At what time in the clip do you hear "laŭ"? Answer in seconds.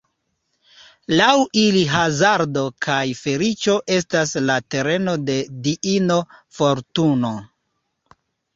1.19-1.33